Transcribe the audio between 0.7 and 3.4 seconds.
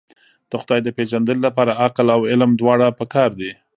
د پېژندنې لپاره عقل او علم دواړه پکار